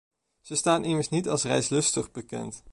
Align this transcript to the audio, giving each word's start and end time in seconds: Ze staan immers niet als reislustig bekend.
Ze 0.41 0.55
staan 0.55 0.83
immers 0.85 1.09
niet 1.09 1.29
als 1.29 1.43
reislustig 1.43 2.11
bekend. 2.11 2.63